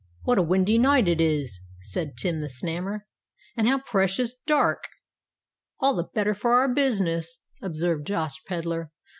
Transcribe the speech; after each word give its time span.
"What 0.23 0.39
a 0.39 0.41
windy 0.41 0.79
night 0.79 1.07
it 1.07 1.21
is," 1.21 1.61
said 1.79 2.17
Tim 2.17 2.41
the 2.41 2.47
Snammer; 2.49 3.01
"and 3.55 3.67
how 3.67 3.81
precious 3.85 4.33
dark." 4.47 4.85
"All 5.79 5.93
the 5.95 6.05
better 6.11 6.33
for 6.33 6.55
our 6.55 6.73
business," 6.73 7.37
observed 7.61 8.07
Josh 8.07 8.41
Pedler. 8.47 8.89